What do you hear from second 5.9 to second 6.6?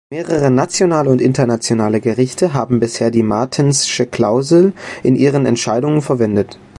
verwendet.